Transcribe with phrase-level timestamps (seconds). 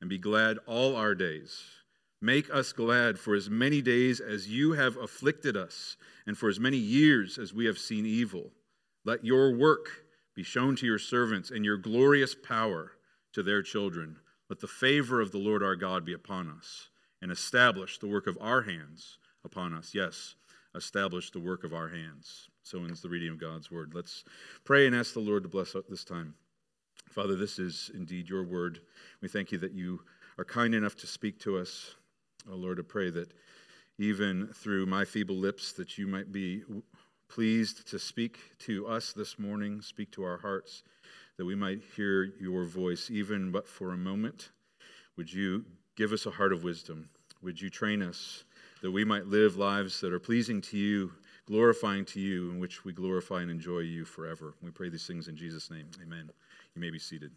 [0.00, 1.62] and be glad all our days.
[2.22, 6.60] Make us glad for as many days as you have afflicted us, and for as
[6.60, 8.50] many years as we have seen evil.
[9.04, 9.88] Let your work
[10.34, 12.92] be shown to your servants, and your glorious power
[13.32, 14.16] to their children.
[14.48, 16.88] Let the favor of the Lord our God be upon us,
[17.20, 19.92] and establish the work of our hands upon us.
[19.94, 20.34] Yes,
[20.74, 22.48] establish the work of our hands.
[22.62, 23.92] So ends the reading of God's word.
[23.94, 24.24] Let's
[24.64, 26.34] pray and ask the Lord to bless this time.
[27.10, 28.80] Father, this is indeed your word.
[29.20, 30.00] We thank you that you
[30.38, 31.96] are kind enough to speak to us.
[32.50, 33.32] Oh Lord, I pray that
[33.98, 36.62] even through my feeble lips that you might be
[37.28, 40.84] pleased to speak to us this morning, speak to our hearts,
[41.36, 44.50] that we might hear your voice even but for a moment.
[45.16, 45.64] Would you
[45.96, 47.10] give us a heart of wisdom?
[47.42, 48.44] Would you train us
[48.82, 51.12] that we might live lives that are pleasing to you,
[51.46, 54.54] glorifying to you, in which we glorify and enjoy you forever?
[54.62, 55.88] We pray these things in Jesus' name.
[56.00, 56.30] Amen.
[56.76, 57.32] You may be seated.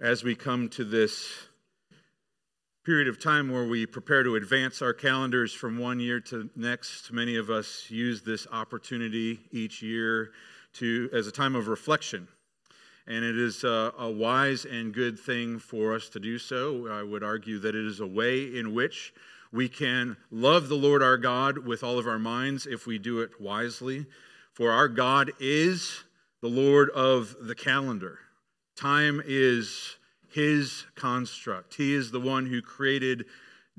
[0.00, 1.28] As we come to this
[2.82, 7.12] period of time where we prepare to advance our calendars from one year to next,
[7.12, 10.32] many of us use this opportunity each year
[10.72, 12.26] to as a time of reflection.
[13.06, 16.88] And it is a, a wise and good thing for us to do so.
[16.88, 19.12] I would argue that it is a way in which
[19.52, 23.20] we can love the Lord our God with all of our minds if we do
[23.20, 24.06] it wisely.
[24.54, 26.02] For our God is
[26.46, 28.20] the Lord of the calendar.
[28.76, 29.96] Time is
[30.28, 31.74] his construct.
[31.74, 33.24] He is the one who created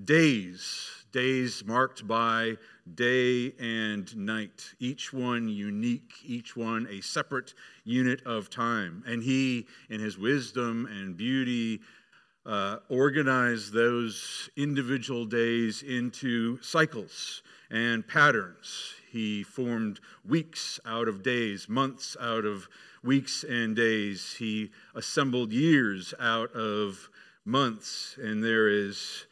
[0.03, 2.57] days, days marked by
[2.93, 7.53] day and night, each one unique, each one a separate
[7.85, 9.01] unit of time.
[9.07, 11.79] And he, in his wisdom and beauty,
[12.45, 18.93] uh, organized those individual days into cycles and patterns.
[19.17, 22.69] He formed weeks out of days, months out of
[23.01, 24.35] weeks and days.
[24.37, 27.09] He assembled years out of
[27.43, 29.25] months, and there is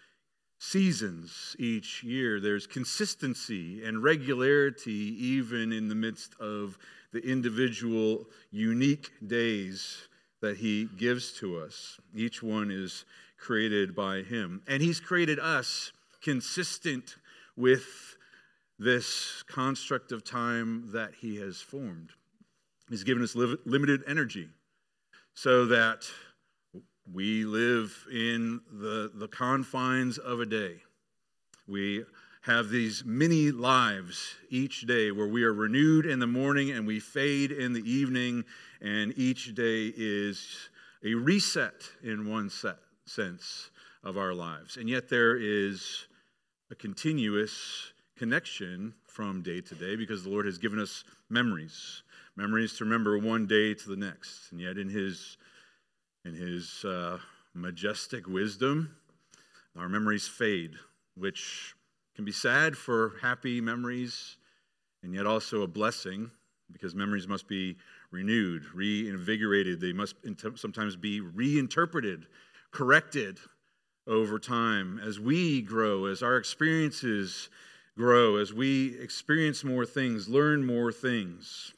[0.57, 2.39] seasons each year.
[2.39, 6.79] There's consistency and regularity even in the midst of
[7.13, 10.07] the individual unique days
[10.41, 11.99] that he gives to us.
[12.15, 13.05] Each one is
[13.37, 14.63] created by him.
[14.67, 15.91] And he's created us
[16.23, 17.17] consistent
[17.55, 18.15] with
[18.77, 22.11] this construct of time that He has formed.
[22.89, 24.49] He's given us limited energy
[25.33, 26.05] so that
[27.11, 30.81] we live in the, the confines of a day.
[31.67, 32.03] We
[32.41, 36.99] have these mini lives each day where we are renewed in the morning and we
[36.99, 38.45] fade in the evening,
[38.81, 40.69] and each day is
[41.03, 43.71] a reset in one set, sense
[44.03, 44.77] of our lives.
[44.77, 46.07] And yet there is
[46.69, 52.03] a continuous connection from day to day because the Lord has given us memories,
[52.35, 54.51] memories to remember one day to the next.
[54.51, 55.37] And yet, in His
[56.23, 57.19] in His uh,
[57.53, 58.95] majestic wisdom,
[59.77, 60.73] our memories fade,
[61.15, 61.75] which
[62.15, 64.37] can be sad for happy memories,
[65.03, 66.31] and yet also a blessing
[66.71, 67.77] because memories must be
[68.11, 69.79] renewed, reinvigorated.
[69.79, 70.15] They must
[70.55, 72.25] sometimes be reinterpreted,
[72.71, 73.39] corrected
[74.07, 77.49] over time as we grow, as our experiences
[77.97, 81.73] grow, as we experience more things, learn more things.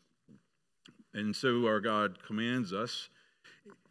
[1.14, 3.10] And so our God commands us,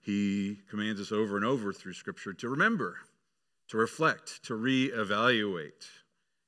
[0.00, 2.98] He commands us over and over through Scripture to remember,
[3.68, 5.86] to reflect, to reevaluate.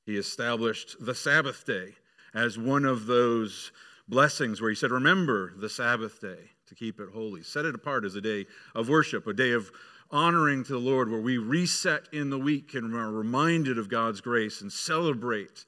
[0.05, 1.95] He established the Sabbath day
[2.33, 3.71] as one of those
[4.07, 7.43] blessings where he said, Remember the Sabbath day to keep it holy.
[7.43, 9.71] Set it apart as a day of worship, a day of
[10.11, 14.21] honoring to the Lord where we reset in the week and are reminded of God's
[14.21, 15.65] grace and celebrate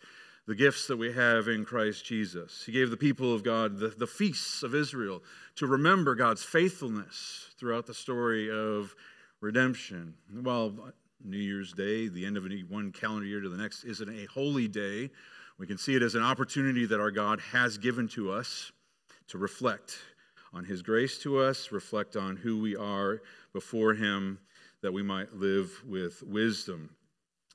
[0.48, 2.63] the gifts that we have in Christ Jesus.
[2.65, 5.21] He gave the people of God the, the feasts of Israel
[5.56, 8.95] to remember God's faithfulness throughout the story of
[9.39, 10.15] redemption.
[10.33, 10.74] Well,
[11.24, 14.68] New Year's Day, the end of one calendar year to the next, isn't a holy
[14.68, 15.12] day.
[15.59, 18.71] We can see it as an opportunity that our God has given to us
[19.27, 19.97] to reflect
[20.53, 23.21] on His grace to us, reflect on who we are
[23.53, 24.39] before Him,
[24.81, 26.89] that we might live with wisdom.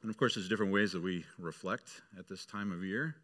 [0.02, 3.16] And of course, there's different ways that we reflect at this time of year.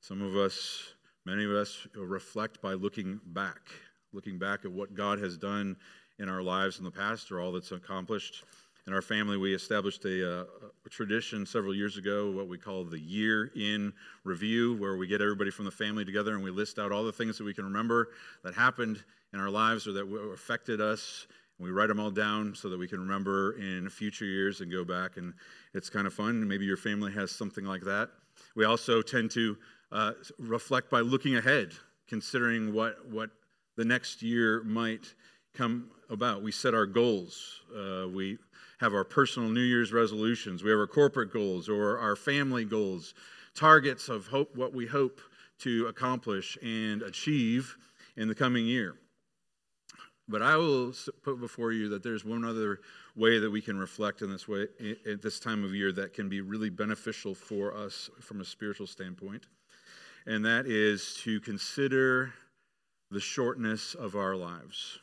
[0.00, 0.94] Some of us,
[1.24, 3.68] many of us, reflect by looking back,
[4.12, 5.76] looking back at what God has done
[6.18, 8.44] in our lives in the past or all that's accomplished.
[8.86, 10.44] In our family, we established a, uh,
[10.84, 13.94] a, tradition several years ago, what we call the year in
[14.24, 17.12] review, where we get everybody from the family together and we list out all the
[17.12, 18.10] things that we can remember
[18.42, 19.02] that happened
[19.32, 20.04] in our lives or that
[20.34, 21.26] affected us.
[21.58, 24.84] We write them all down so that we can remember in future years and go
[24.84, 25.16] back.
[25.16, 25.32] And
[25.72, 26.46] it's kind of fun.
[26.46, 28.10] Maybe your family has something like that.
[28.54, 29.56] We also tend to
[29.92, 31.72] uh, reflect by looking ahead,
[32.06, 33.30] considering what, what
[33.76, 35.14] the next year might
[35.54, 36.42] come about.
[36.42, 37.62] We set our goals.
[37.74, 38.36] Uh, we
[38.80, 40.62] have our personal New Year's resolutions.
[40.62, 43.14] We have our corporate goals or our family goals,
[43.54, 45.20] targets of hope, what we hope
[45.60, 47.76] to accomplish and achieve
[48.16, 48.96] in the coming year.
[50.26, 50.92] But I will
[51.22, 52.80] put before you that there's one other
[53.14, 54.66] way that we can reflect in this way
[55.06, 58.86] at this time of year that can be really beneficial for us from a spiritual
[58.86, 59.46] standpoint.
[60.26, 62.32] And that is to consider
[63.10, 64.98] the shortness of our lives.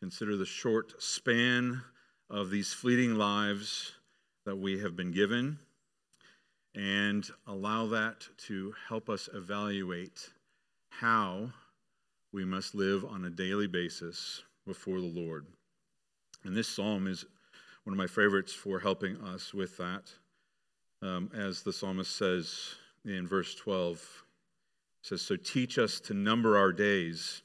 [0.00, 1.82] Consider the short span
[2.30, 3.92] of these fleeting lives
[4.46, 5.58] that we have been given
[6.76, 10.30] and allow that to help us evaluate
[10.90, 11.50] how
[12.32, 15.46] we must live on a daily basis before the Lord.
[16.44, 17.24] And this psalm is
[17.82, 20.04] one of my favorites for helping us with that.
[21.02, 24.24] Um, as the psalmist says in verse 12,
[25.02, 27.42] says, So teach us to number our days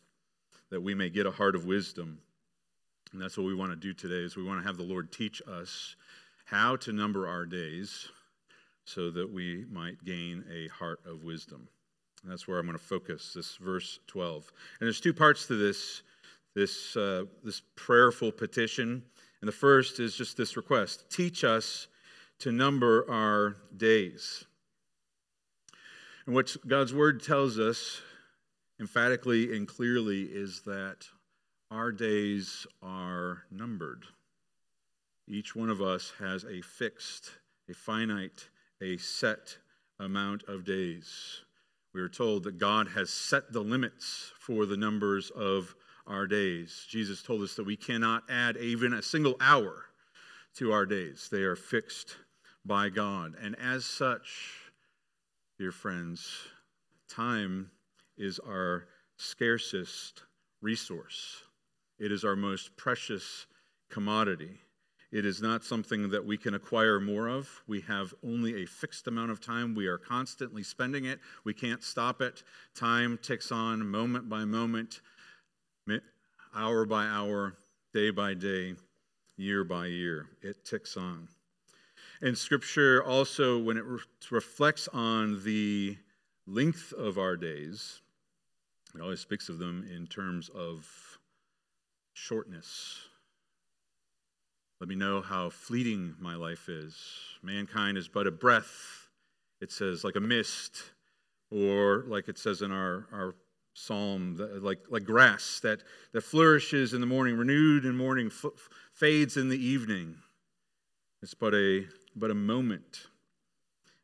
[0.70, 2.20] that we may get a heart of wisdom.
[3.16, 5.10] And that's what we want to do today is we want to have the Lord
[5.10, 5.96] teach us
[6.44, 8.10] how to number our days
[8.84, 11.70] so that we might gain a heart of wisdom.
[12.22, 14.52] And that's where I'm going to focus this verse 12.
[14.82, 16.04] And there's two parts to this
[16.56, 19.02] this uh, this prayerful petition.
[19.40, 21.88] And the first is just this request: teach us
[22.40, 24.44] to number our days.
[26.26, 28.02] And what God's word tells us
[28.78, 31.08] emphatically and clearly is that
[31.72, 34.06] our days are numbered.
[35.28, 37.32] Each one of us has a fixed,
[37.70, 38.50] a finite,
[38.82, 39.58] a set
[40.00, 41.42] amount of days.
[41.94, 45.74] We are told that God has set the limits for the numbers of
[46.06, 46.86] our days.
[46.90, 49.86] Jesus told us that we cannot add even a single hour
[50.58, 52.16] to our days, they are fixed
[52.66, 53.36] by God.
[53.42, 54.72] And as such,
[55.58, 56.48] dear friends,
[57.10, 57.72] time
[58.18, 60.24] is our scarcest
[60.62, 61.45] resource.
[61.98, 63.46] It is our most precious
[63.90, 64.60] commodity.
[65.12, 67.64] It is not something that we can acquire more of.
[67.68, 69.74] We have only a fixed amount of time.
[69.74, 71.20] We are constantly spending it.
[71.46, 72.44] We can't stop it.
[72.74, 75.00] Time ticks on moment by moment,
[76.54, 77.56] hour by hour,
[77.94, 78.76] day by day,
[79.38, 80.28] year by year.
[80.42, 81.30] It ticks on.
[82.22, 84.00] And Scripture also, when it re-
[84.32, 85.98] reflects on the
[86.46, 88.02] length of our days,
[88.94, 91.15] it always speaks of them in terms of
[92.16, 92.98] shortness.
[94.80, 96.98] Let me know how fleeting my life is.
[97.44, 99.10] Mankind is but a breath,
[99.62, 100.82] it says, like a mist,
[101.52, 103.36] or like it says in our, our
[103.74, 109.38] psalm, like, like grass that, that flourishes in the morning, renewed in morning, f- fades
[109.38, 110.16] in the evening.
[111.22, 113.08] It's but a, but a moment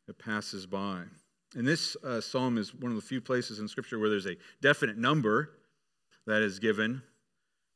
[0.07, 1.03] that passes by.
[1.55, 4.37] And this uh, psalm is one of the few places in Scripture where there's a
[4.61, 5.51] definite number
[6.27, 7.01] that is given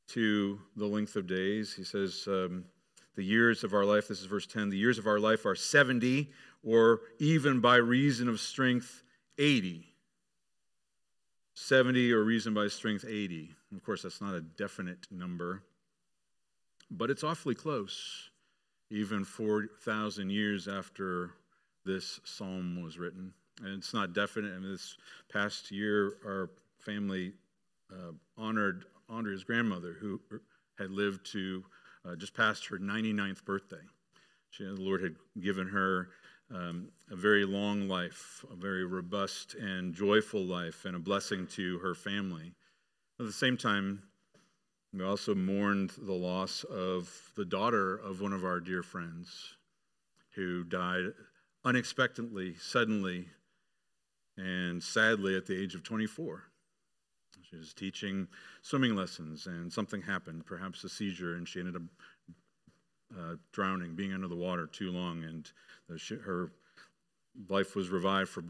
[0.09, 1.73] to the length of days.
[1.73, 2.65] He says, um,
[3.15, 5.55] The years of our life, this is verse 10, the years of our life are
[5.55, 6.31] 70,
[6.63, 9.03] or even by reason of strength,
[9.37, 9.95] 80.
[11.55, 13.55] 70 or reason by strength 80.
[13.75, 15.63] Of course, that's not a definite number,
[16.91, 18.29] but it's awfully close,
[18.89, 21.31] even 4,000 years after
[21.85, 23.33] this psalm was written.
[23.63, 24.53] And it's not definite.
[24.53, 24.97] I mean, this
[25.31, 27.33] past year, our family
[27.91, 30.19] uh, honored Andrea's grandmother, who
[30.77, 31.63] had lived to
[32.05, 33.81] uh, just past her 99th birthday.
[34.49, 36.09] She, the Lord had given her
[36.53, 41.79] um, a very long life, a very robust and joyful life, and a blessing to
[41.79, 42.53] her family.
[43.19, 44.03] At the same time,
[44.93, 49.55] we also mourned the loss of the daughter of one of our dear friends
[50.35, 51.13] who died
[51.63, 53.27] unexpectedly, suddenly,
[54.37, 56.43] and sadly at the age of 24.
[57.55, 58.27] She was teaching
[58.63, 61.81] swimming lessons, and something happened, perhaps a seizure, and she ended up
[63.17, 65.49] uh, drowning, being under the water too long, and
[65.87, 66.51] the, her
[67.47, 68.43] life was revived for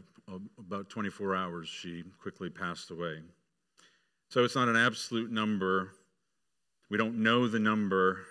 [0.58, 1.68] about 24 hours.
[1.68, 3.20] She quickly passed away.
[4.28, 5.92] So it's not an absolute number.
[6.90, 8.24] We don't know the number.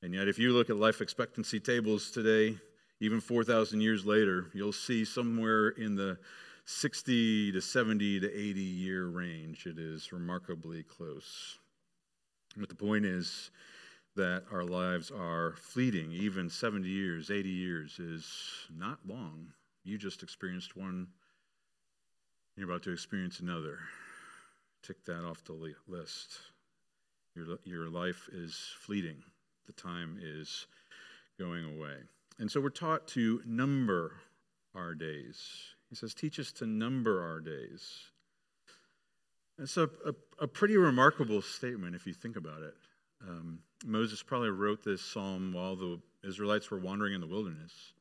[0.00, 2.56] And yet, if you look at life expectancy tables today,
[3.00, 6.18] even 4,000 years later, you'll see somewhere in the
[6.64, 9.66] 60 to 70 to 80 year range.
[9.66, 11.58] It is remarkably close.
[12.56, 13.50] But the point is
[14.14, 16.12] that our lives are fleeting.
[16.12, 18.26] Even 70 years, 80 years is
[18.74, 19.48] not long.
[19.84, 21.08] You just experienced one,
[22.56, 23.78] you're about to experience another.
[24.82, 26.38] Tick that off the list.
[27.34, 29.22] Your, your life is fleeting,
[29.66, 30.66] the time is
[31.38, 31.96] going away.
[32.38, 34.16] And so we're taught to number
[34.74, 35.74] our days.
[35.92, 37.84] He says, Teach us to number our days.
[39.58, 42.74] It's a, a, a pretty remarkable statement if you think about it.
[43.28, 47.92] Um, Moses probably wrote this psalm while the Israelites were wandering in the wilderness.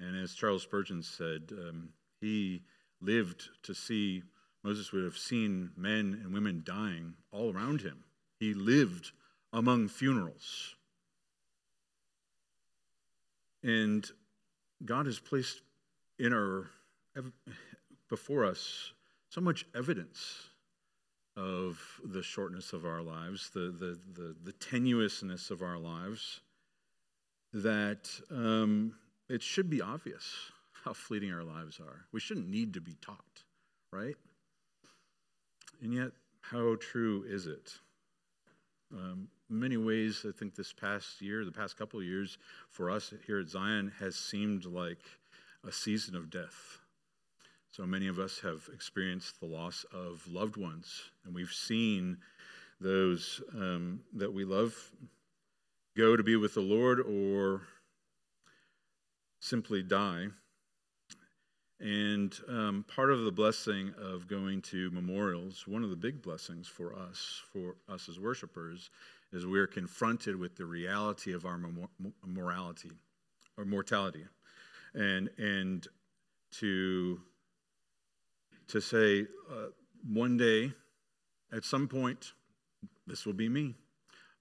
[0.00, 1.88] And as Charles Spurgeon said, um,
[2.20, 2.62] he
[3.00, 4.22] lived to see,
[4.62, 8.04] Moses would have seen men and women dying all around him.
[8.38, 9.10] He lived
[9.52, 10.76] among funerals.
[13.64, 14.08] And
[14.84, 15.60] God has placed
[16.20, 16.70] in our
[18.08, 18.92] before us
[19.28, 20.48] so much evidence
[21.36, 26.40] of the shortness of our lives, the, the, the, the tenuousness of our lives,
[27.52, 28.94] that um,
[29.28, 30.32] it should be obvious
[30.84, 32.04] how fleeting our lives are.
[32.12, 33.42] We shouldn't need to be taught,
[33.92, 34.16] right?
[35.82, 37.72] And yet, how true is it?
[38.92, 43.12] Um, many ways, I think this past year, the past couple of years, for us
[43.26, 45.02] here at Zion, has seemed like
[45.66, 46.78] a season of death.
[47.74, 52.18] So many of us have experienced the loss of loved ones, and we've seen
[52.80, 54.92] those um, that we love
[55.96, 57.62] go to be with the Lord or
[59.40, 60.26] simply die.
[61.80, 66.68] And um, part of the blessing of going to memorials, one of the big blessings
[66.68, 68.88] for us, for us as worshipers,
[69.32, 71.58] is we're confronted with the reality of our
[72.24, 72.92] morality
[73.58, 74.26] or mortality.
[74.94, 75.88] And, and
[76.60, 77.20] to
[78.68, 79.66] to say, uh,
[80.12, 80.72] one day,
[81.52, 82.32] at some point,
[83.06, 83.74] this will be me.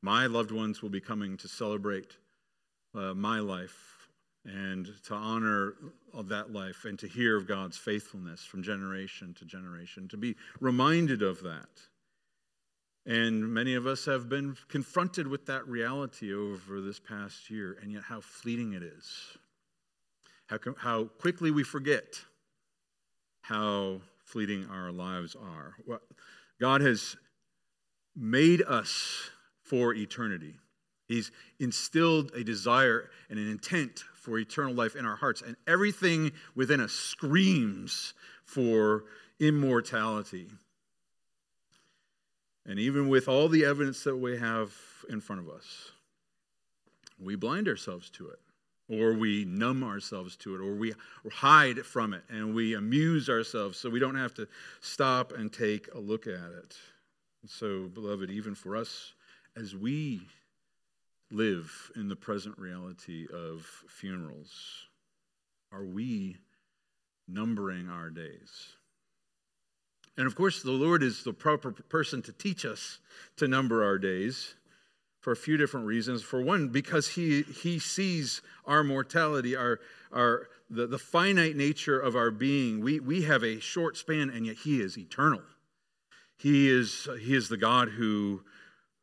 [0.02, 2.18] My loved ones will be coming to celebrate
[2.96, 4.10] uh, my life
[4.46, 5.76] and to honor
[6.14, 10.36] of that life and to hear of God's faithfulness from generation to generation, to be
[10.60, 11.70] reminded of that.
[13.06, 17.92] And many of us have been confronted with that reality over this past year, and
[17.92, 19.38] yet how fleeting it is.
[20.48, 22.20] How, how quickly we forget
[23.42, 24.02] how
[24.34, 25.76] fleeting our lives are.
[26.60, 27.16] God has
[28.16, 29.30] made us
[29.62, 30.56] for eternity.
[31.08, 36.32] He's instilled a desire and an intent for eternal life in our hearts, and everything
[36.56, 39.04] within us screams for
[39.40, 40.48] immortality.
[42.66, 44.74] And even with all the evidence that we have
[45.10, 45.92] in front of us,
[47.20, 48.40] we blind ourselves to it
[48.90, 50.94] or we numb ourselves to it, or we
[51.32, 54.48] hide from it and we amuse ourselves so we don't have to
[54.82, 56.78] stop and take a look at it.
[57.42, 59.14] And so, beloved, even for us,
[59.56, 60.22] as we
[61.32, 64.88] live in the present reality of funerals,
[65.72, 66.38] are we
[67.28, 68.74] numbering our days?
[70.18, 73.00] And of course, the Lord is the proper person to teach us
[73.38, 74.54] to number our days
[75.24, 76.22] for a few different reasons.
[76.22, 79.80] For one, because he, he sees our mortality, our,
[80.12, 82.82] our, the, the finite nature of our being.
[82.82, 85.42] We, we have a short span, and yet he is eternal.
[86.36, 88.44] He is, he is the God who,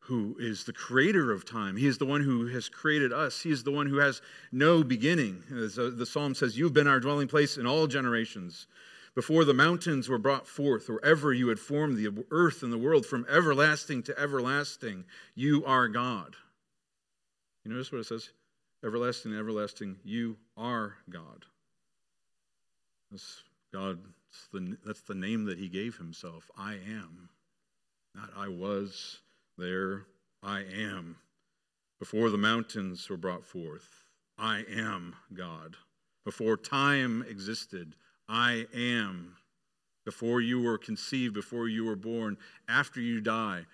[0.00, 1.74] who is the creator of time.
[1.74, 3.40] He is the one who has created us.
[3.40, 4.20] He is the one who has
[4.52, 5.42] no beginning.
[5.50, 8.66] As uh, the psalm says, You've been our dwelling place in all generations.
[9.14, 12.78] Before the mountains were brought forth, or ever you had formed the earth and the
[12.78, 16.36] world, from everlasting to everlasting, you are God.
[17.64, 18.30] You notice what it says?
[18.84, 21.44] Everlasting, everlasting, you are God.
[23.10, 23.98] That's God,
[24.52, 26.50] the, that's the name that he gave himself.
[26.56, 27.28] I am.
[28.14, 29.20] Not I was
[29.58, 30.06] there,
[30.42, 31.16] I am.
[31.98, 34.04] Before the mountains were brought forth,
[34.38, 35.76] I am God.
[36.24, 37.94] Before time existed,
[38.30, 39.36] I am.
[40.04, 43.66] Before you were conceived, before you were born, after you die,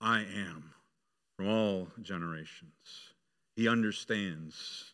[0.00, 0.74] I am
[1.36, 3.14] from all generations.
[3.54, 4.92] He understands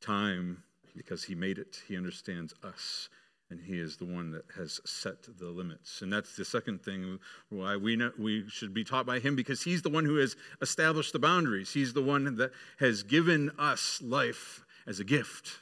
[0.00, 0.62] time
[0.96, 1.82] because he made it.
[1.88, 3.08] He understands us,
[3.50, 6.00] and he is the one that has set the limits.
[6.00, 7.18] And that's the second thing
[7.50, 10.36] why we know, we should be taught by him because he's the one who has
[10.62, 11.72] established the boundaries.
[11.72, 15.58] He's the one that has given us life as a gift.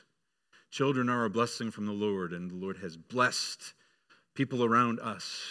[0.73, 3.75] Children are a blessing from the Lord, and the Lord has blessed
[4.33, 5.43] people around us,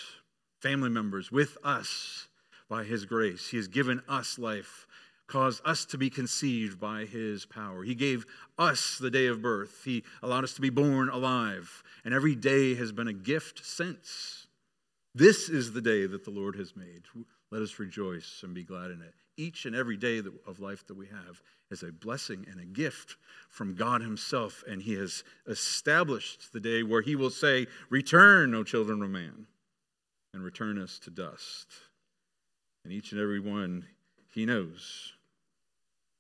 [0.60, 2.28] family members with us
[2.68, 3.48] by his grace.
[3.50, 4.88] He has given us life,
[5.28, 7.84] caused us to be conceived by his power.
[7.84, 8.26] He gave
[8.58, 9.84] us the day of birth.
[9.86, 14.48] He allowed us to be born alive, and every day has been a gift since.
[15.14, 17.04] This is the day that the Lord has made.
[17.52, 19.14] Let us rejoice and be glad in it.
[19.38, 23.16] Each and every day of life that we have is a blessing and a gift
[23.50, 28.64] from God Himself, and He has established the day where He will say, Return, O
[28.64, 29.48] children of man,
[30.34, 31.68] and return us to dust.
[32.84, 33.86] And each and every one,
[34.34, 35.14] He knows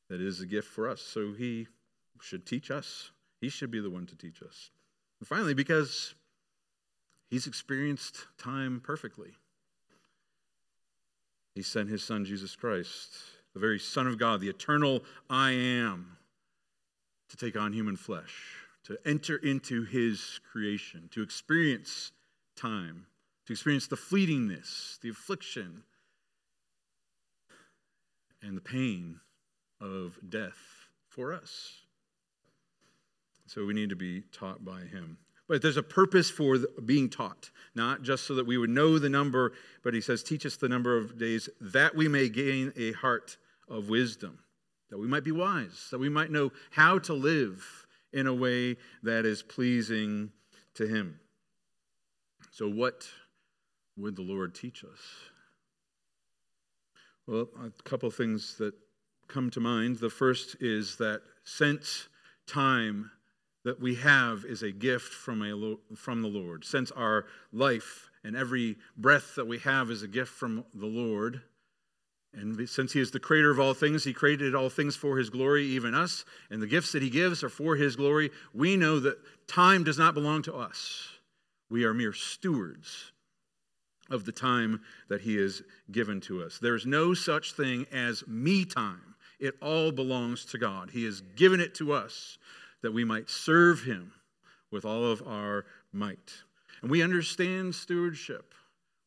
[0.09, 1.01] that is a gift for us.
[1.01, 1.67] So He
[2.21, 3.11] should teach us.
[3.39, 4.71] He should be the one to teach us.
[5.19, 6.15] And finally, because
[7.29, 9.31] He's experienced time perfectly.
[11.55, 13.13] He sent his son, Jesus Christ,
[13.53, 16.17] the very Son of God, the eternal I am,
[17.29, 18.55] to take on human flesh,
[18.85, 22.11] to enter into his creation, to experience
[22.55, 23.05] time,
[23.47, 25.83] to experience the fleetingness, the affliction,
[28.41, 29.19] and the pain
[29.79, 31.73] of death for us.
[33.45, 35.17] So we need to be taught by him.
[35.51, 39.09] But there's a purpose for being taught, not just so that we would know the
[39.09, 39.51] number,
[39.83, 43.35] but he says, Teach us the number of days that we may gain a heart
[43.67, 44.39] of wisdom,
[44.89, 48.77] that we might be wise, that we might know how to live in a way
[49.03, 50.31] that is pleasing
[50.75, 51.19] to him.
[52.51, 53.05] So, what
[53.97, 55.01] would the Lord teach us?
[57.27, 58.73] Well, a couple things that
[59.27, 59.97] come to mind.
[59.97, 62.07] The first is that since
[62.47, 63.11] time
[63.63, 66.65] that we have is a gift from, a, from the Lord.
[66.65, 71.41] Since our life and every breath that we have is a gift from the Lord,
[72.33, 75.29] and since He is the creator of all things, He created all things for His
[75.29, 78.99] glory, even us, and the gifts that He gives are for His glory, we know
[78.99, 81.09] that time does not belong to us.
[81.69, 83.11] We are mere stewards
[84.09, 86.57] of the time that He has given to us.
[86.57, 90.91] There is no such thing as me time, it all belongs to God.
[90.91, 92.37] He has given it to us
[92.81, 94.11] that we might serve him
[94.71, 96.31] with all of our might.
[96.81, 98.53] And we understand stewardship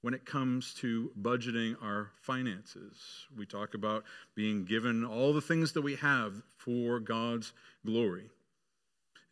[0.03, 3.27] when it comes to budgeting our finances.
[3.37, 7.55] We talk about being given all the things that we have for God's
[7.87, 8.31] glory.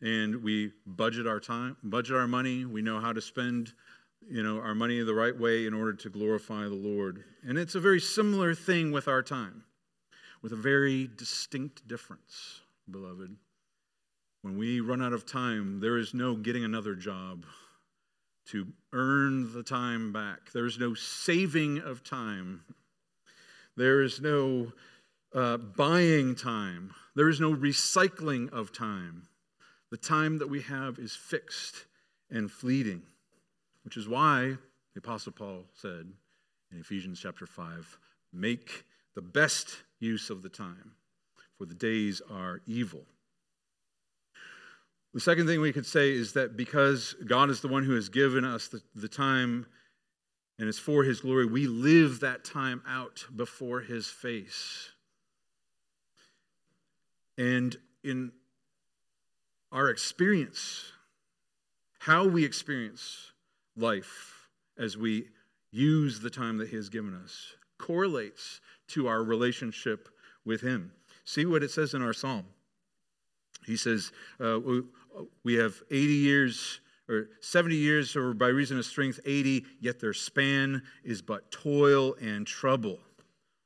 [0.01, 2.65] And we budget our time, budget our money.
[2.65, 3.73] We know how to spend,
[4.27, 7.23] you know, our money the right way in order to glorify the Lord.
[7.47, 9.63] And it's a very similar thing with our time,
[10.41, 13.35] with a very distinct difference, beloved.
[14.43, 17.45] When we run out of time, there is no getting another job
[18.47, 20.51] to earn the time back.
[20.51, 22.65] There is no saving of time.
[23.77, 24.73] There is no
[25.33, 26.93] uh, buying time.
[27.15, 29.29] There is no recycling of time.
[29.91, 31.85] The time that we have is fixed
[32.29, 33.03] and fleeting,
[33.85, 34.57] which is why
[34.93, 36.11] the Apostle Paul said
[36.69, 37.97] in Ephesians chapter 5
[38.33, 38.83] make
[39.15, 40.95] the best use of the time,
[41.57, 43.05] for the days are evil.
[45.13, 48.09] The second thing we could say is that because God is the one who has
[48.09, 49.67] given us the, the time
[50.59, 54.91] and it's for his glory, we live that time out before his face.
[57.37, 58.31] And in
[59.71, 60.91] our experience,
[61.99, 63.31] how we experience
[63.75, 64.47] life
[64.77, 65.27] as we
[65.71, 70.07] use the time that he has given us correlates to our relationship
[70.45, 70.91] with him.
[71.25, 72.45] See what it says in our psalm.
[73.65, 74.59] He says, uh,
[75.43, 80.13] we have 80 years or 70 years, or by reason of strength, 80, yet their
[80.13, 82.99] span is but toil and trouble.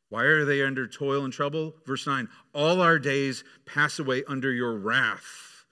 [0.10, 1.76] Why are they under toil and trouble?
[1.86, 5.66] Verse 9 All our days pass away under your wrath.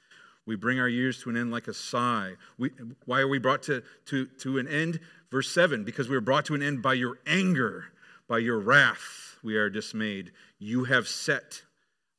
[0.46, 2.34] We bring our years to an end like a sigh.
[2.58, 2.70] We,
[3.06, 5.00] why are we brought to, to, to an end?
[5.32, 7.86] Verse 7 Because we are brought to an end by your anger,
[8.28, 10.32] by your wrath, we are dismayed.
[10.60, 11.64] You have set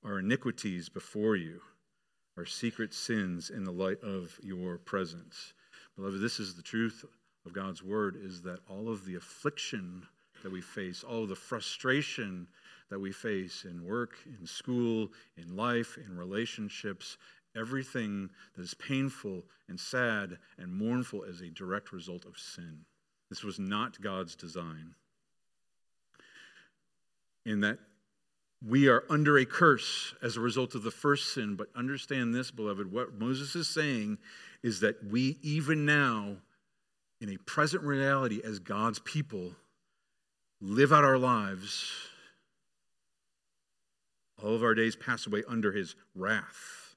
[0.04, 1.60] our iniquities before you
[2.36, 5.54] our secret sins in the light of your presence.
[5.96, 7.04] Beloved, this is the truth
[7.46, 10.06] of God's word is that all of the affliction
[10.42, 12.46] that we face, all of the frustration
[12.90, 17.16] that we face in work, in school, in life, in relationships,
[17.56, 22.84] everything that is painful and sad and mournful as a direct result of sin.
[23.30, 24.94] This was not God's design.
[27.44, 27.78] In that
[28.64, 32.50] we are under a curse as a result of the first sin, but understand this,
[32.50, 32.90] beloved.
[32.90, 34.18] What Moses is saying
[34.62, 36.36] is that we, even now,
[37.20, 39.52] in a present reality as God's people,
[40.60, 41.90] live out our lives.
[44.42, 46.94] All of our days pass away under his wrath.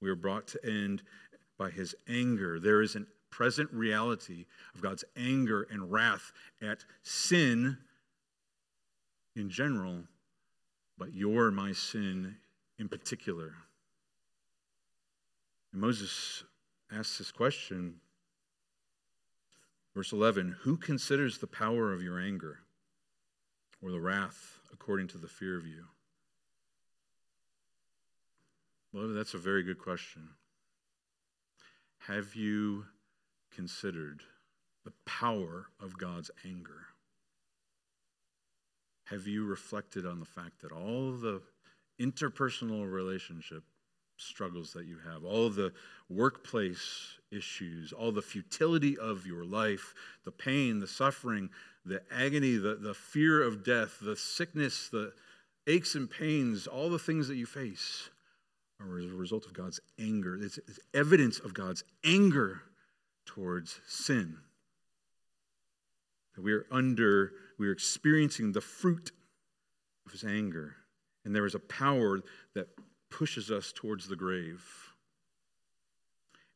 [0.00, 1.02] We are brought to end
[1.58, 2.58] by his anger.
[2.58, 7.78] There is a present reality of God's anger and wrath at sin
[9.34, 10.04] in general
[11.02, 12.36] but your and my sin
[12.78, 13.54] in particular.
[15.72, 16.44] And Moses
[16.92, 17.94] asks this question,
[19.96, 22.60] verse 11 Who considers the power of your anger
[23.82, 25.86] or the wrath according to the fear of you?
[28.92, 30.28] Well, that's a very good question.
[32.06, 32.84] Have you
[33.52, 34.20] considered
[34.84, 36.91] the power of God's anger?
[39.04, 41.42] Have you reflected on the fact that all the
[42.00, 43.64] interpersonal relationship
[44.16, 45.72] struggles that you have, all the
[46.08, 51.50] workplace issues, all the futility of your life, the pain, the suffering,
[51.84, 55.12] the agony, the, the fear of death, the sickness, the
[55.66, 58.10] aches and pains, all the things that you face
[58.80, 60.36] are as a result of God's anger.
[60.40, 62.62] It's, it's evidence of God's anger
[63.26, 64.38] towards sin.
[66.34, 69.12] That we are under we are experiencing the fruit
[70.04, 70.74] of his anger.
[71.24, 72.18] And there is a power
[72.54, 72.66] that
[73.08, 74.64] pushes us towards the grave.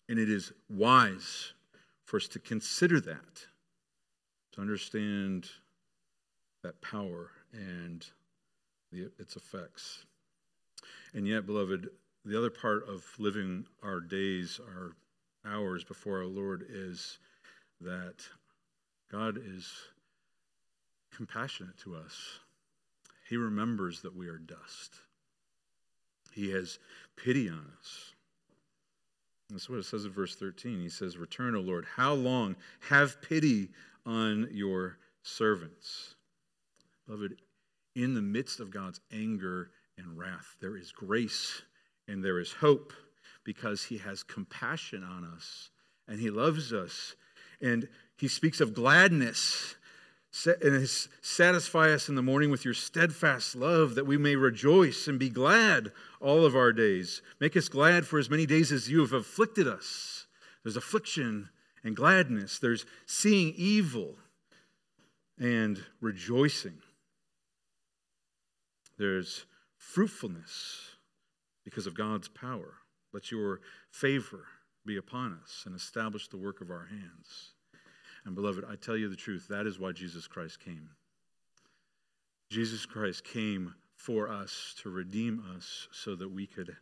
[0.08, 1.52] And it is wise
[2.06, 3.46] for us to consider that,
[4.50, 5.48] to understand
[6.64, 8.04] that power and
[8.90, 10.06] the, its effects.
[11.14, 11.88] And yet, beloved,
[12.24, 14.96] the other part of living our days, our
[15.48, 17.18] hours before our Lord is
[17.80, 18.24] that
[19.08, 19.70] God is
[21.14, 22.40] compassionate to us.
[23.28, 24.94] He remembers that we are dust.
[26.32, 26.78] He has
[27.16, 28.12] pity on us.
[29.50, 30.80] That's what it says in verse 13.
[30.80, 31.86] He says, Return, O Lord.
[31.96, 32.56] How long?
[32.88, 33.70] Have pity
[34.04, 36.14] on your servants.
[37.06, 37.36] Beloved,
[37.94, 41.62] in the midst of God's anger and wrath, there is grace
[42.08, 42.92] and there is hope
[43.44, 45.70] because He has compassion on us
[46.08, 47.14] and He loves us.
[47.60, 49.76] And He speaks of gladness
[50.44, 50.88] and
[51.22, 55.30] satisfy us in the morning with your steadfast love, that we may rejoice and be
[55.30, 57.22] glad all of our days.
[57.40, 60.26] Make us glad for as many days as you have afflicted us.
[60.62, 61.48] There's affliction
[61.84, 64.16] and gladness, there's seeing evil
[65.38, 66.78] and rejoicing.
[68.98, 69.44] There's
[69.76, 70.96] fruitfulness
[71.64, 72.74] because of God's power.
[73.12, 74.46] Let your favor
[74.84, 77.52] be upon us and establish the work of our hands.
[78.26, 80.90] And beloved, I tell you the truth, that is why Jesus Christ came.
[82.50, 86.76] Jesus Christ came for us to redeem us so that we could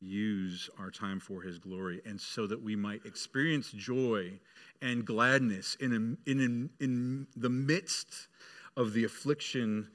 [0.00, 4.38] use our time for his glory and so that we might experience joy
[4.82, 8.28] and gladness in, in, in, in the midst
[8.76, 9.88] of the affliction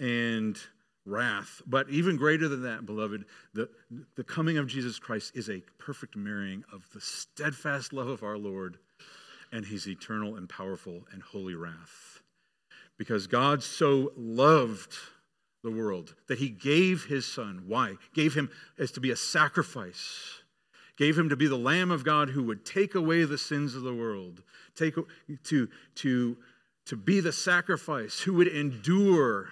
[0.00, 0.58] and
[1.04, 1.62] wrath.
[1.66, 3.68] But even greater than that, beloved, the,
[4.16, 8.38] the coming of Jesus Christ is a perfect mirroring of the steadfast love of our
[8.38, 8.78] Lord
[9.52, 12.22] and his eternal and powerful and holy wrath.
[12.96, 14.94] Because God so loved
[15.62, 17.64] the world that he gave his son.
[17.66, 17.96] Why?
[18.14, 20.40] Gave him as to be a sacrifice.
[20.96, 23.82] Gave him to be the Lamb of God who would take away the sins of
[23.82, 24.42] the world.
[24.76, 24.96] Take
[25.44, 26.36] to, to,
[26.86, 29.50] to be the sacrifice who would endure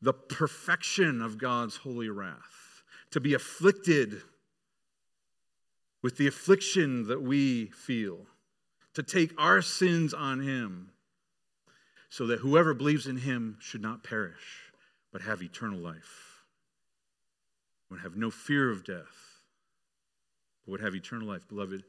[0.00, 2.82] the perfection of God's holy wrath.
[3.12, 4.22] To be afflicted
[6.02, 8.26] with the affliction that we feel
[8.94, 10.90] to take our sins on him,
[12.10, 14.72] so that whoever believes in him should not perish,
[15.12, 16.42] but have eternal life,
[17.90, 19.40] would have no fear of death,
[20.64, 21.48] but would have eternal life.
[21.48, 21.84] Beloved,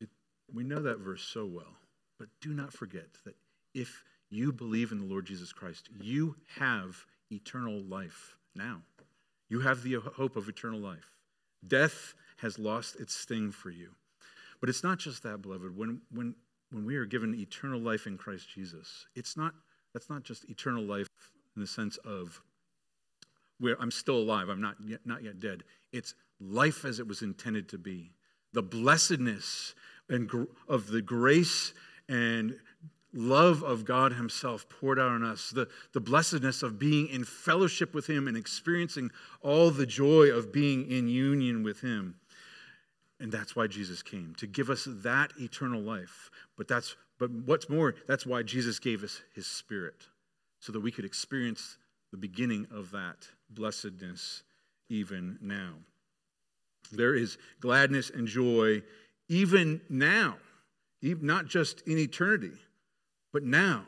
[0.00, 0.08] it,
[0.52, 1.76] we know that verse so well,
[2.18, 3.36] but do not forget that
[3.74, 8.82] if you believe in the Lord Jesus Christ, you have eternal life now.
[9.48, 11.16] You have the hope of eternal life.
[11.66, 13.90] Death has lost its sting for you.
[14.60, 15.76] But it's not just that, beloved.
[15.76, 16.34] When, when,
[16.70, 19.54] when we are given eternal life in Christ Jesus, it's not,
[19.92, 21.08] that's not just eternal life
[21.56, 22.40] in the sense of
[23.60, 25.64] where I'm still alive, I'm not yet, not yet dead.
[25.92, 28.12] It's life as it was intended to be.
[28.52, 29.74] The blessedness
[30.08, 31.74] and gr- of the grace
[32.08, 32.54] and
[33.12, 37.94] love of God Himself poured out on us, the, the blessedness of being in fellowship
[37.94, 39.10] with Him and experiencing
[39.42, 42.14] all the joy of being in union with Him.
[43.20, 46.30] And that's why Jesus came, to give us that eternal life.
[46.56, 50.06] But that's but what's more, that's why Jesus gave us his spirit,
[50.60, 51.78] so that we could experience
[52.12, 54.44] the beginning of that blessedness
[54.88, 55.74] even now.
[56.92, 58.82] There is gladness and joy
[59.28, 60.36] even now,
[61.02, 62.52] not just in eternity,
[63.32, 63.84] but now,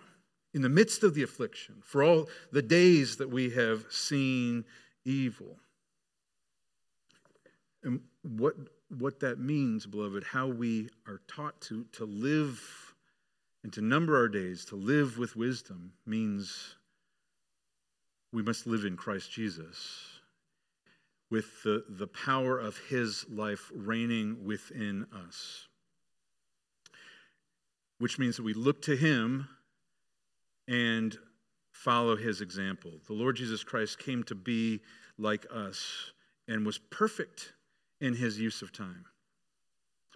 [0.52, 4.64] in the midst of the affliction, for all the days that we have seen
[5.04, 5.56] evil.
[7.84, 8.54] And what,
[8.98, 12.94] what that means, beloved, how we are taught to, to live
[13.62, 16.76] and to number our days, to live with wisdom, means
[18.32, 20.20] we must live in Christ Jesus
[21.30, 25.68] with the, the power of his life reigning within us.
[27.98, 29.48] Which means that we look to him
[30.66, 31.16] and
[31.72, 32.92] follow his example.
[33.06, 34.80] The Lord Jesus Christ came to be
[35.18, 36.12] like us
[36.48, 37.52] and was perfect
[38.00, 39.04] in his use of time.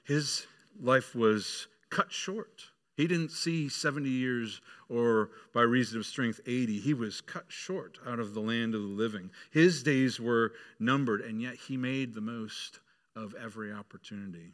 [0.05, 0.47] His
[0.81, 2.65] life was cut short.
[2.97, 6.79] He didn't see 70 years or by reason of strength 80.
[6.81, 9.31] He was cut short out of the land of the living.
[9.51, 12.81] His days were numbered, and yet he made the most
[13.17, 14.53] of every opportunity.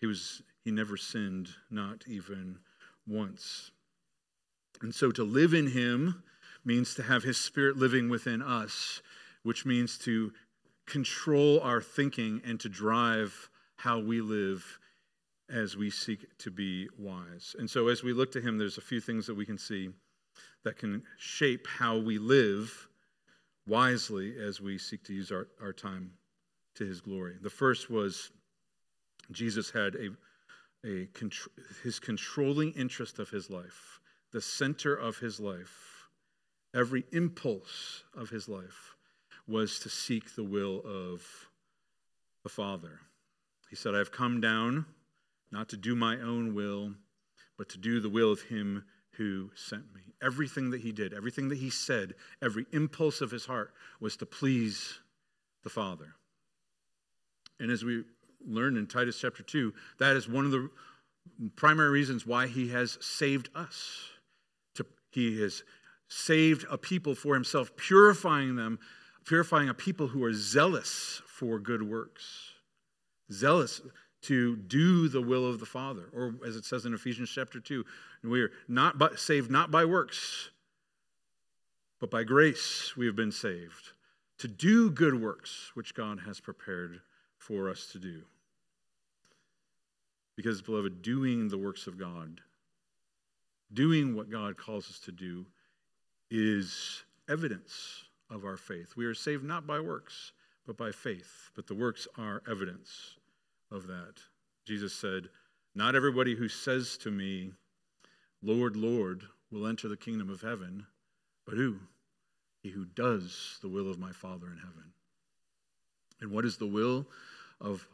[0.00, 2.58] He was he never sinned, not even
[3.06, 3.70] once.
[4.82, 6.22] And so to live in him
[6.64, 9.00] means to have his spirit living within us,
[9.42, 10.32] which means to
[10.86, 14.78] control our thinking and to drive how we live
[15.48, 17.54] as we seek to be wise.
[17.58, 19.90] And so, as we look to him, there's a few things that we can see
[20.64, 22.88] that can shape how we live
[23.68, 26.10] wisely as we seek to use our, our time
[26.74, 27.36] to his glory.
[27.40, 28.30] The first was
[29.30, 30.08] Jesus had a,
[30.88, 31.08] a
[31.82, 34.00] his controlling interest of his life,
[34.32, 36.08] the center of his life,
[36.74, 38.95] every impulse of his life
[39.48, 41.24] was to seek the will of
[42.42, 43.00] the Father.
[43.70, 44.86] He said, I've come down
[45.52, 46.94] not to do my own will,
[47.56, 50.02] but to do the will of him who sent me.
[50.22, 54.26] Everything that he did, everything that he said, every impulse of his heart was to
[54.26, 55.00] please
[55.62, 56.14] the Father.
[57.58, 58.04] And as we
[58.46, 60.70] learn in Titus chapter 2, that is one of the
[61.56, 64.10] primary reasons why he has saved us.
[65.10, 65.62] He has
[66.08, 68.78] saved a people for himself, purifying them,
[69.26, 72.52] purifying a people who are zealous for good works.
[73.30, 73.82] Zealous
[74.22, 76.08] to do the will of the Father.
[76.12, 77.84] Or as it says in Ephesians chapter 2,
[78.24, 80.50] we are not by, saved not by works,
[82.00, 83.92] but by grace we have been saved
[84.38, 87.00] to do good works which God has prepared
[87.38, 88.22] for us to do.
[90.36, 92.40] Because, beloved, doing the works of God,
[93.72, 95.46] doing what God calls us to do,
[96.30, 98.94] is evidence of our faith.
[98.96, 100.32] We are saved not by works,
[100.66, 101.50] but by faith.
[101.54, 103.16] But the works are evidence
[103.70, 104.14] of that.
[104.66, 105.28] Jesus said,
[105.74, 107.52] Not everybody who says to me,
[108.42, 110.86] Lord, Lord, will enter the kingdom of heaven,
[111.44, 111.76] but who?
[112.62, 114.92] He who does the will of my Father in heaven.
[116.20, 117.06] And what is the will
[117.60, 117.86] of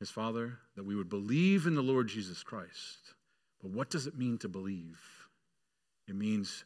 [0.00, 0.58] his Father?
[0.76, 3.14] That we would believe in the Lord Jesus Christ.
[3.62, 5.00] But what does it mean to believe?
[6.08, 6.64] It means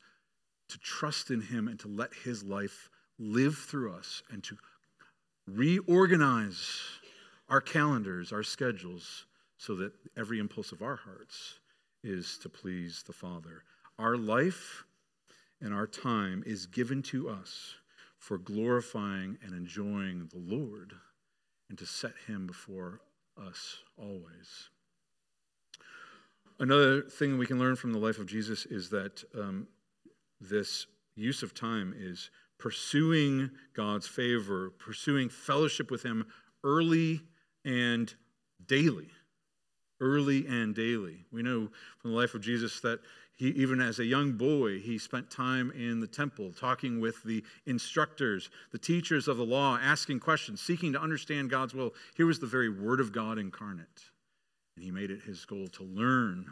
[0.68, 2.88] to trust in him and to let his life
[3.22, 4.56] live through us and to
[5.46, 6.80] reorganize
[7.48, 9.26] our calendars, our schedules,
[9.58, 11.60] so that every impulse of our hearts
[12.02, 13.62] is to please the Father.
[13.98, 14.84] Our life
[15.60, 17.76] and our time is given to us
[18.18, 20.92] for glorifying and enjoying the Lord
[21.68, 23.00] and to set Him before
[23.36, 24.70] us always.
[26.58, 29.66] Another thing we can learn from the life of Jesus is that um,
[30.40, 32.30] this use of time is
[32.62, 36.24] pursuing God's favor, pursuing fellowship with Him
[36.62, 37.20] early
[37.64, 38.14] and
[38.66, 39.08] daily.
[40.00, 41.24] Early and daily.
[41.32, 43.00] We know from the life of Jesus that
[43.34, 47.42] he, even as a young boy, he spent time in the temple talking with the
[47.66, 51.92] instructors, the teachers of the law, asking questions, seeking to understand God's will.
[52.14, 53.86] Here was the very Word of God incarnate.
[54.76, 56.46] And he made it his goal to learn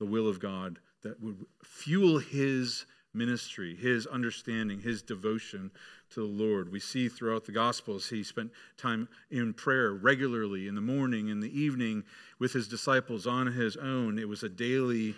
[0.00, 5.70] the will of God that would fuel his ministry, his understanding, his devotion
[6.10, 6.70] to the Lord.
[6.70, 11.40] We see throughout the Gospels he spent time in prayer regularly in the morning, in
[11.40, 12.04] the evening,
[12.38, 14.18] with his disciples on his own.
[14.18, 15.14] It was a daily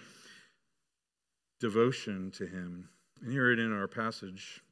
[1.61, 2.89] devotion to him.
[3.21, 4.63] And here it in our passage,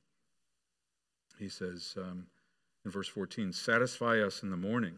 [1.38, 2.26] he says um,
[2.84, 4.94] in verse 14 Satisfy us in the morning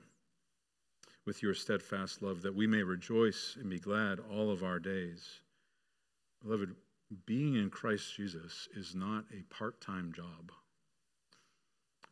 [1.29, 5.41] with your steadfast love, that we may rejoice and be glad all of our days.
[6.43, 6.75] Beloved,
[7.27, 10.53] being in Christ Jesus is not a part time job.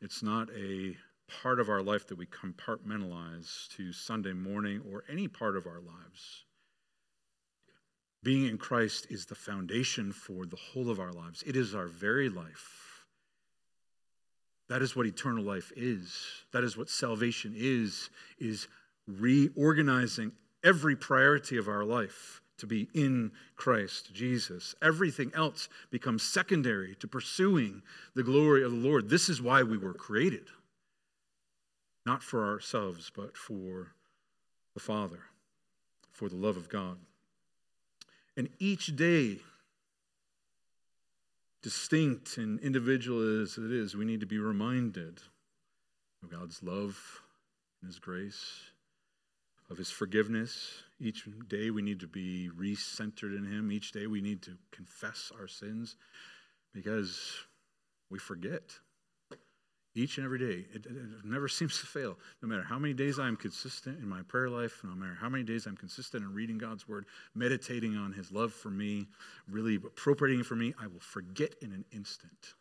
[0.01, 0.97] It's not a
[1.43, 5.81] part of our life that we compartmentalize to Sunday morning or any part of our
[5.81, 6.45] lives.
[8.23, 11.43] Being in Christ is the foundation for the whole of our lives.
[11.47, 13.05] It is our very life.
[14.69, 16.25] That is what eternal life is.
[16.53, 18.67] That is what salvation is, is
[19.07, 20.33] reorganizing
[20.65, 24.75] every priority of our life to be in Christ Jesus.
[24.81, 27.83] Everything else becomes secondary to pursuing
[28.14, 29.09] the glory of the Lord.
[29.09, 30.47] This is why we were created.
[32.05, 33.92] Not for ourselves, but for
[34.75, 35.21] the Father,
[36.12, 36.99] for the love of God.
[38.37, 39.38] And each day,
[41.62, 45.21] distinct and individual as it is, we need to be reminded
[46.23, 47.23] of God's love
[47.81, 48.61] and His grace,
[49.71, 50.83] of His forgiveness.
[50.99, 53.71] Each day we need to be recentered in Him.
[53.71, 55.97] Each day we need to confess our sins
[56.73, 57.19] because
[58.11, 58.79] we forget
[59.97, 60.67] each and every day.
[60.73, 62.19] It, it, never seems to fail.
[62.43, 65.43] No matter how many days I'm consistent in my prayer life, no matter how many
[65.43, 69.07] days I'm consistent in reading God's word, meditating on his love for me,
[69.49, 72.55] really appropriating for me, I will forget in an instant.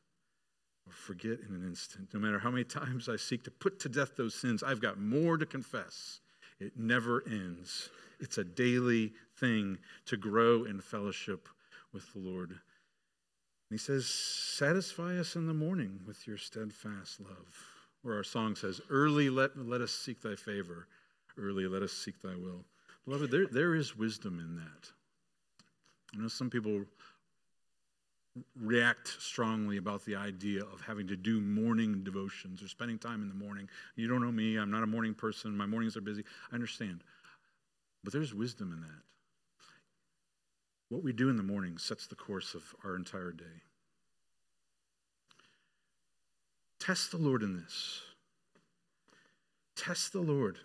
[0.87, 2.13] Or forget in an instant.
[2.13, 4.99] No matter how many times I seek to put to death those sins, I've got
[4.99, 6.21] more to confess.
[6.59, 7.89] It never ends.
[8.19, 11.49] It's a daily thing to grow in fellowship
[11.91, 12.59] with the Lord
[13.75, 17.67] he says, Satisfy us in the morning with your steadfast love.
[18.03, 20.87] Or our song says, Early let, let us seek thy favor,
[21.37, 22.63] early let us seek thy will.
[23.05, 24.91] Beloved, there, there is wisdom in that.
[26.15, 26.85] I know some people
[28.59, 33.29] react strongly about the idea of having to do morning devotions or spending time in
[33.29, 33.69] the morning.
[33.95, 36.23] You don't know me, I'm not a morning person, my mornings are busy.
[36.51, 37.01] I understand.
[38.03, 39.01] But there's wisdom in that.
[40.89, 43.45] What we do in the morning sets the course of our entire day.
[46.79, 48.01] Test the Lord in this.
[49.75, 50.59] Test the Lord.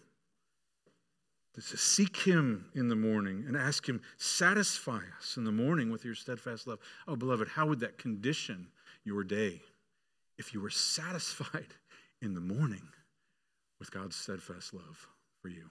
[1.54, 6.04] To seek Him in the morning and ask Him, satisfy us in the morning with
[6.04, 6.78] your steadfast love.
[7.06, 8.68] Oh, beloved, how would that condition
[9.04, 9.60] your day
[10.38, 11.74] if you were satisfied
[12.22, 12.88] in the morning
[13.78, 15.06] with God's steadfast love
[15.42, 15.70] for you?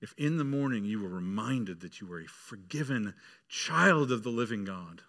[0.00, 3.14] if in the morning you were reminded that you are a forgiven
[3.48, 5.02] child of the living God,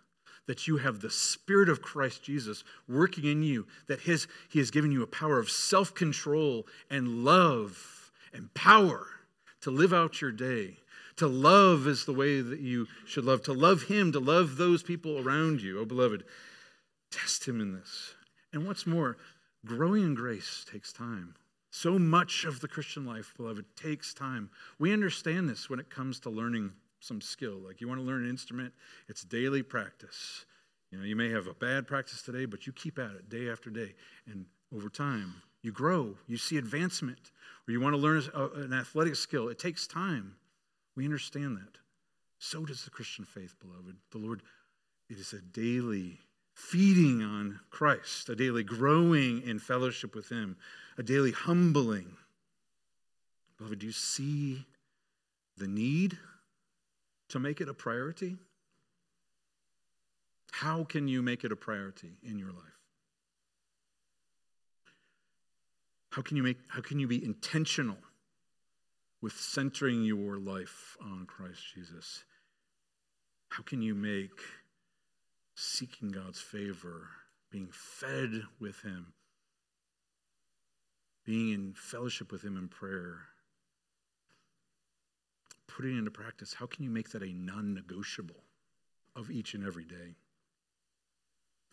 [0.48, 4.72] that you have the Spirit of Christ Jesus working in you, that his, He has
[4.72, 7.97] given you a power of self control and love
[8.38, 9.08] and power
[9.62, 10.78] to live out your day.
[11.18, 13.42] To love is the way that you should love.
[13.44, 15.80] To love Him, to love those people around you.
[15.80, 16.24] Oh, beloved,
[17.12, 18.14] test Him in this.
[18.54, 19.18] And what's more,
[19.66, 21.36] growing in grace takes time.
[21.72, 24.50] So much of the Christian life, beloved, takes time.
[24.80, 27.58] We understand this when it comes to learning some skill.
[27.58, 28.74] Like you want to learn an instrument,
[29.08, 30.46] it's daily practice.
[30.92, 33.50] You know, you may have a bad practice today, but you keep at it day
[33.50, 33.94] after day.
[34.26, 37.32] And over time, you grow, you see advancement.
[37.68, 38.24] Or you want to learn
[38.56, 40.36] an athletic skill, it takes time.
[40.96, 41.78] We understand that.
[42.40, 43.96] So does the Christian faith, beloved.
[44.12, 44.42] The Lord,
[45.10, 46.20] it is a daily
[46.54, 50.56] feeding on Christ, a daily growing in fellowship with Him,
[50.98, 52.16] a daily humbling.
[53.58, 54.66] Beloved, do you see
[55.58, 56.18] the need
[57.30, 58.38] to make it a priority?
[60.52, 62.77] How can you make it a priority in your life?
[66.18, 68.00] How can you make how can you be intentional
[69.22, 72.24] with centering your life on Christ Jesus?
[73.50, 74.32] How can you make
[75.54, 77.08] seeking God's favor,
[77.52, 79.14] being fed with Him,
[81.24, 83.20] being in fellowship with Him in prayer,
[85.68, 88.42] putting into practice, how can you make that a non negotiable
[89.16, 90.16] of each and every day?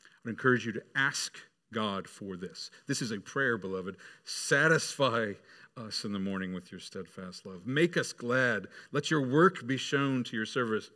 [0.04, 1.38] I would encourage you to ask
[1.74, 2.70] God for this.
[2.86, 3.96] This is a prayer, beloved.
[4.24, 5.32] Satisfy
[5.76, 7.66] us in the morning with your steadfast love.
[7.66, 8.68] Make us glad.
[8.92, 10.90] Let your work be shown to your service.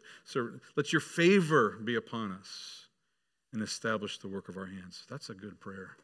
[0.77, 2.87] Let your favor be upon us
[3.53, 5.05] and establish the work of our hands.
[5.11, 5.97] That's a good prayer.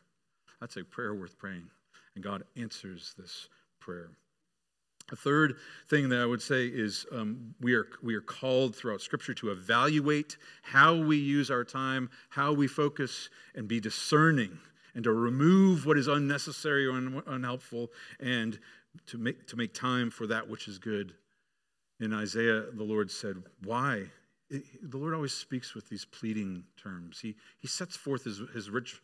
[0.60, 1.70] That's a prayer worth praying.
[2.14, 3.48] And God answers this
[3.80, 4.10] prayer.
[5.12, 5.56] A third
[5.88, 9.50] thing that I would say is um, we, are, we are called throughout Scripture to
[9.50, 14.58] evaluate how we use our time, how we focus, and be discerning,
[14.94, 18.58] and to remove what is unnecessary or un- unhelpful, and
[19.06, 21.14] to make, to make time for that which is good.
[22.00, 24.04] In Isaiah, the Lord said, Why?
[24.50, 27.20] The Lord always speaks with these pleading terms.
[27.20, 29.00] He, he sets forth his, his rich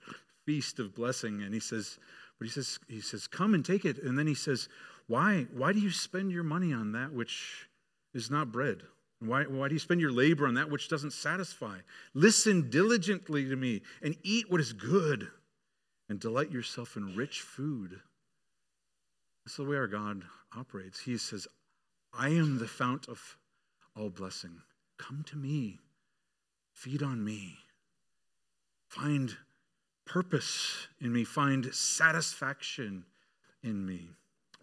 [0.46, 1.98] feast of blessing, and he says,
[2.40, 4.02] but he says, he says, come and take it.
[4.02, 4.70] And then he says,
[5.10, 7.68] why, why do you spend your money on that which
[8.14, 8.82] is not bread?
[9.18, 11.78] Why, why do you spend your labor on that which doesn't satisfy?
[12.14, 15.26] Listen diligently to me and eat what is good,
[16.08, 17.98] and delight yourself in rich food.
[19.44, 20.22] That's the way our God
[20.56, 21.00] operates.
[21.00, 21.48] He says,
[22.16, 23.36] I am the fount of
[23.96, 24.62] all blessing.
[24.96, 25.80] Come to me,
[26.72, 27.56] feed on me,
[28.86, 29.36] find
[30.04, 33.06] purpose in me, find satisfaction
[33.64, 34.10] in me.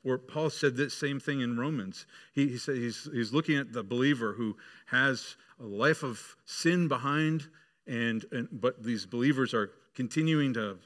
[0.04, 2.06] Or Paul said the same thing in Romans.
[2.34, 6.88] He, he said he's, he's looking at the believer who has a life of sin
[6.88, 7.48] behind,
[7.88, 10.78] and, and but these believers are continuing to,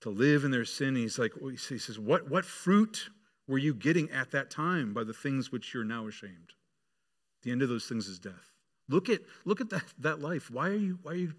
[0.00, 0.96] to live in their sin.
[0.96, 3.10] He's like, he says, what, what fruit
[3.46, 6.54] were you getting at that time by the things which you're now ashamed?
[7.42, 8.52] The end of those things is death.
[8.88, 10.50] Look at, look at that, that life.
[10.50, 11.34] Why are, you, why are you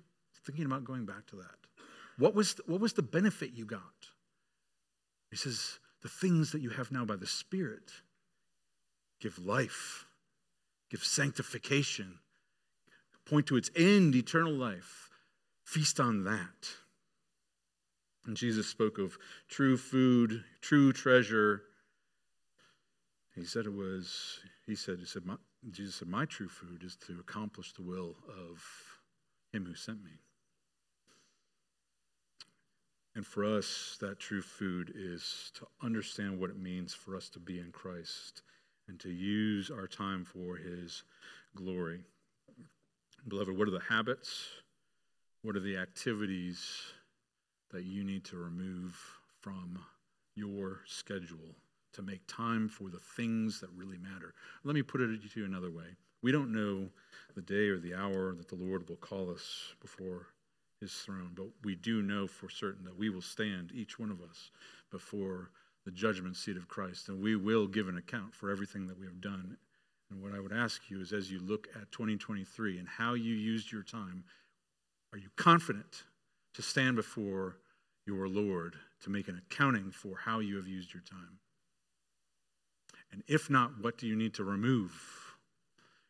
[0.46, 1.56] thinking about going back to that?
[2.18, 3.82] What was, what was the benefit you got?
[5.32, 7.92] He says, the things that you have now by the Spirit
[9.20, 10.06] give life,
[10.90, 12.20] give sanctification,
[13.26, 15.10] point to its end, eternal life.
[15.64, 16.70] Feast on that.
[18.26, 19.18] And Jesus spoke of
[19.48, 21.64] true food, true treasure.
[23.36, 25.24] He said it was, he said, he said,
[25.72, 28.64] Jesus said, My true food is to accomplish the will of
[29.52, 30.12] him who sent me.
[33.16, 37.40] And for us, that true food is to understand what it means for us to
[37.40, 38.42] be in Christ
[38.90, 41.04] and to use our time for his
[41.56, 42.02] glory.
[43.28, 44.48] Beloved, what are the habits?
[45.44, 46.82] What are the activities
[47.72, 49.00] that you need to remove
[49.42, 49.80] from
[50.36, 51.56] your schedule
[51.94, 54.34] to make time for the things that really matter?
[54.66, 55.96] Let me put it to you another way.
[56.22, 56.90] We don't know
[57.36, 60.28] the day or the hour that the Lord will call us before
[60.80, 61.32] his throne.
[61.36, 64.52] But we do know for certain that we will stand, each one of us,
[64.92, 65.52] before
[65.86, 69.06] the judgment seat of Christ, and we will give an account for everything that we
[69.06, 69.58] have done.
[70.10, 73.36] And what I would ask you is as you look at 2023 and how you
[73.36, 74.24] used your time,
[75.14, 76.04] are you confident
[76.54, 77.58] to stand before
[78.06, 81.40] your Lord to make an accounting for how you have used your time?
[83.12, 84.92] And if not, what do you need to remove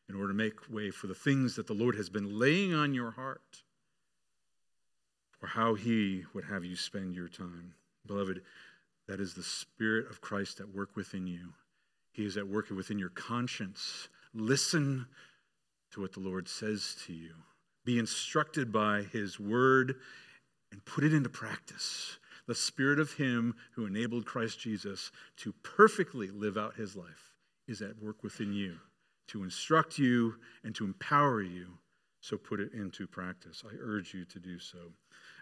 [0.07, 2.93] in order to make way for the things that the Lord has been laying on
[2.93, 3.63] your heart?
[5.45, 7.75] Or how He would have you spend your time.
[8.07, 8.41] Beloved,
[9.07, 11.53] that is the Spirit of Christ at work within you.
[12.11, 14.07] He is at work within your conscience.
[14.33, 15.05] Listen
[15.91, 17.33] to what the Lord says to you.
[17.85, 19.97] Be instructed by His word
[20.71, 22.17] and put it into practice.
[22.47, 27.35] The Spirit of Him who enabled Christ Jesus to perfectly live out His life
[27.67, 28.77] is at work within you
[29.27, 31.67] to instruct you and to empower you.
[32.21, 33.63] So put it into practice.
[33.63, 34.77] I urge you to do so.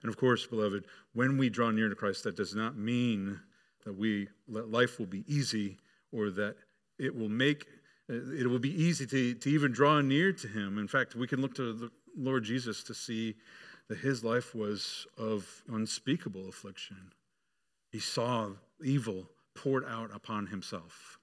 [0.04, 3.40] And of course, beloved, when we draw near to Christ, that does not mean
[3.86, 5.78] that we that life will be easy
[6.12, 6.56] or that
[7.00, 7.66] it will make
[8.10, 10.78] it will be easy to, to even draw near to him.
[10.78, 13.36] In fact, we can look to the Lord Jesus to see
[13.88, 17.12] that his life was of unspeakable affliction.
[17.92, 18.50] He saw
[18.84, 21.18] evil poured out upon himself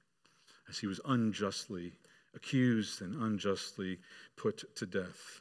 [0.69, 1.93] as he was unjustly
[2.35, 3.99] accused and unjustly
[4.37, 5.41] put to death.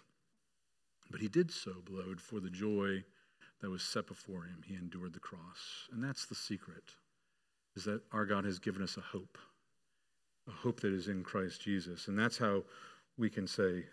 [1.11, 3.03] But he did so, beloved, for the joy
[3.61, 4.63] that was set before him.
[4.65, 5.87] He endured the cross.
[5.91, 6.83] And that's the secret,
[7.75, 9.37] is that our God has given us a hope,
[10.47, 12.07] a hope that is in Christ Jesus.
[12.07, 12.63] And that's how
[13.17, 13.85] we can say,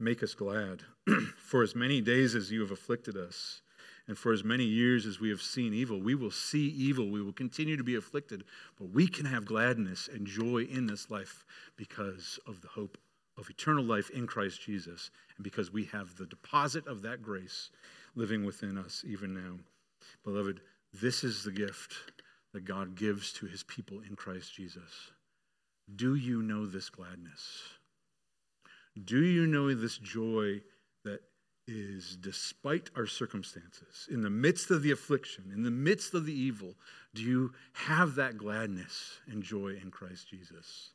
[0.00, 0.82] Make us glad.
[1.36, 3.62] for as many days as you have afflicted us,
[4.06, 7.10] and for as many years as we have seen evil, we will see evil.
[7.10, 8.44] We will continue to be afflicted,
[8.78, 11.44] but we can have gladness and joy in this life
[11.76, 12.96] because of the hope
[13.38, 17.70] of eternal life in Christ Jesus, and because we have the deposit of that grace
[18.14, 19.58] living within us even now.
[20.24, 20.60] Beloved,
[20.92, 21.94] this is the gift
[22.52, 25.12] that God gives to his people in Christ Jesus.
[25.94, 27.62] Do you know this gladness?
[29.04, 30.60] Do you know this joy
[31.04, 31.20] that
[31.66, 36.32] is despite our circumstances, in the midst of the affliction, in the midst of the
[36.32, 36.74] evil?
[37.14, 40.90] Do you have that gladness and joy in Christ Jesus?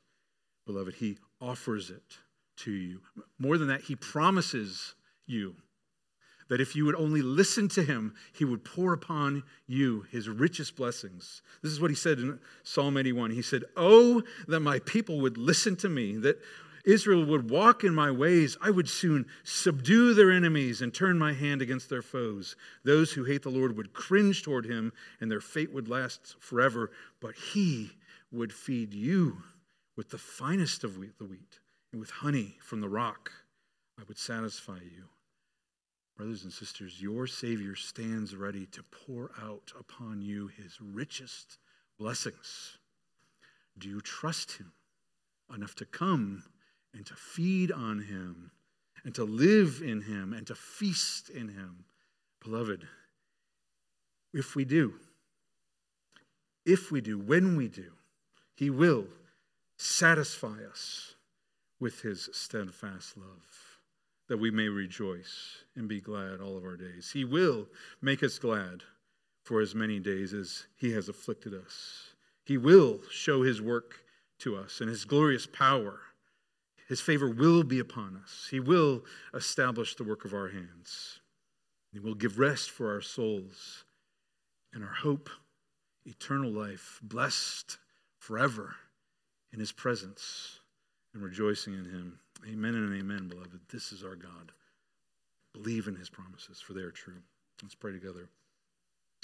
[0.65, 2.17] Beloved, he offers it
[2.57, 3.01] to you.
[3.39, 4.95] More than that, he promises
[5.25, 5.55] you
[6.49, 10.75] that if you would only listen to him, he would pour upon you his richest
[10.75, 11.41] blessings.
[11.61, 13.31] This is what he said in Psalm 81.
[13.31, 16.39] He said, Oh, that my people would listen to me, that
[16.85, 18.57] Israel would walk in my ways.
[18.61, 22.55] I would soon subdue their enemies and turn my hand against their foes.
[22.83, 24.91] Those who hate the Lord would cringe toward him,
[25.21, 26.91] and their fate would last forever.
[27.21, 27.91] But he
[28.31, 29.41] would feed you
[29.95, 31.59] with the finest of wheat, the wheat,
[31.93, 33.31] and with honey from the rock.
[33.99, 35.05] I would satisfy you.
[36.17, 41.59] Brothers and sisters, your Savior stands ready to pour out upon you his richest
[41.97, 42.77] blessings.
[43.77, 44.73] Do you trust him
[45.53, 46.43] enough to come
[46.93, 48.51] and to feed on him
[49.05, 51.85] and to live in him and to feast in him?
[52.43, 52.87] Beloved,
[54.33, 54.95] if we do,
[56.65, 57.91] if we do, when we do,
[58.55, 59.05] He will
[59.77, 61.15] satisfy us
[61.83, 63.77] with His steadfast love,
[64.29, 67.11] that we may rejoice and be glad all of our days.
[67.11, 67.67] He will
[68.01, 68.83] make us glad
[69.43, 72.13] for as many days as He has afflicted us.
[72.45, 74.05] He will show His work
[74.39, 75.99] to us and His glorious power.
[76.87, 78.47] His favor will be upon us.
[78.49, 79.03] He will
[79.33, 81.19] establish the work of our hands.
[81.91, 83.83] He will give rest for our souls
[84.73, 85.29] and our hope,
[86.05, 87.77] eternal life, blessed
[88.19, 88.77] forever
[89.51, 90.61] in his presence
[91.13, 92.19] and rejoicing in him.
[92.47, 93.59] Amen and amen, beloved.
[93.71, 94.51] This is our God.
[95.53, 97.21] Believe in his promises, for they are true.
[97.61, 98.27] Let's pray together.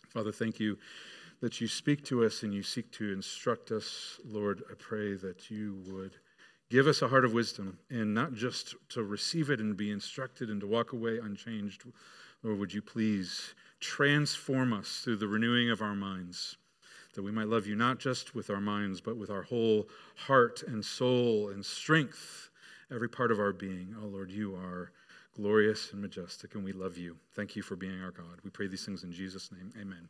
[0.09, 0.77] Father, thank you
[1.41, 4.19] that you speak to us and you seek to instruct us.
[4.25, 6.13] Lord, I pray that you would
[6.69, 10.49] give us a heart of wisdom and not just to receive it and be instructed
[10.49, 11.83] and to walk away unchanged.
[12.43, 16.57] Lord, would you please transform us through the renewing of our minds,
[17.13, 20.63] that we might love you not just with our minds, but with our whole heart
[20.67, 22.49] and soul and strength,
[22.91, 23.95] every part of our being.
[24.01, 24.91] Oh, Lord, you are
[25.35, 27.15] glorious and majestic, and we love you.
[27.33, 28.39] Thank you for being our God.
[28.43, 29.71] We pray these things in Jesus' name.
[29.79, 30.09] Amen.